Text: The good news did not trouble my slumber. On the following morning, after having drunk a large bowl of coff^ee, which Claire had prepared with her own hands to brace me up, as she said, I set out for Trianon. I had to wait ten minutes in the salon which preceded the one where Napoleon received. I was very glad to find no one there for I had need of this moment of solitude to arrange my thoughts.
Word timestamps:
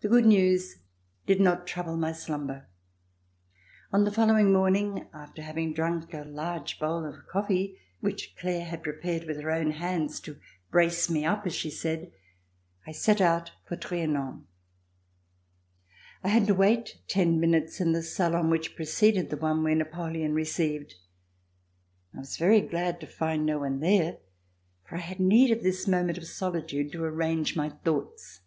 The 0.00 0.08
good 0.08 0.26
news 0.26 0.76
did 1.26 1.40
not 1.40 1.66
trouble 1.66 1.96
my 1.96 2.12
slumber. 2.12 2.68
On 3.92 4.04
the 4.04 4.12
following 4.12 4.52
morning, 4.52 5.08
after 5.12 5.42
having 5.42 5.72
drunk 5.74 6.14
a 6.14 6.22
large 6.22 6.78
bowl 6.78 7.04
of 7.04 7.26
coff^ee, 7.28 7.76
which 7.98 8.36
Claire 8.38 8.66
had 8.66 8.84
prepared 8.84 9.24
with 9.24 9.40
her 9.42 9.50
own 9.50 9.72
hands 9.72 10.20
to 10.20 10.38
brace 10.70 11.10
me 11.10 11.24
up, 11.24 11.46
as 11.48 11.54
she 11.56 11.68
said, 11.68 12.12
I 12.86 12.92
set 12.92 13.20
out 13.20 13.50
for 13.64 13.74
Trianon. 13.76 14.44
I 16.22 16.28
had 16.28 16.46
to 16.46 16.54
wait 16.54 17.00
ten 17.08 17.40
minutes 17.40 17.80
in 17.80 17.90
the 17.90 18.04
salon 18.04 18.50
which 18.50 18.76
preceded 18.76 19.30
the 19.30 19.36
one 19.36 19.64
where 19.64 19.74
Napoleon 19.74 20.32
received. 20.32 20.94
I 22.14 22.18
was 22.18 22.36
very 22.36 22.60
glad 22.60 23.00
to 23.00 23.08
find 23.08 23.44
no 23.44 23.58
one 23.58 23.80
there 23.80 24.18
for 24.84 24.94
I 24.94 25.00
had 25.00 25.18
need 25.18 25.50
of 25.50 25.64
this 25.64 25.88
moment 25.88 26.18
of 26.18 26.26
solitude 26.28 26.92
to 26.92 27.02
arrange 27.02 27.56
my 27.56 27.70
thoughts. 27.70 28.42